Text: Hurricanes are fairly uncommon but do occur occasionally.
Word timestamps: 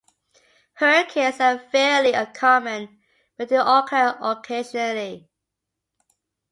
Hurricanes 0.79 1.39
are 1.39 1.59
fairly 1.59 2.13
uncommon 2.13 2.97
but 3.37 3.49
do 3.49 3.61
occur 3.61 4.17
occasionally. 4.19 5.29